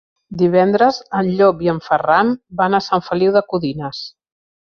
Divendres 0.41 0.99
en 1.19 1.27
Llop 1.41 1.61
i 1.65 1.69
en 1.73 1.81
Ferran 1.87 2.31
van 2.63 2.77
a 2.79 2.81
Sant 2.87 3.05
Feliu 3.09 3.35
de 3.37 3.45
Codines. 3.55 4.01